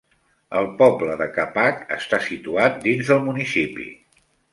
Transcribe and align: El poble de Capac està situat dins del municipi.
El 0.59 0.69
poble 0.77 1.17
de 1.19 1.27
Capac 1.35 1.83
està 1.97 2.19
situat 2.29 2.79
dins 2.87 3.13
del 3.13 3.21
municipi. 3.27 3.87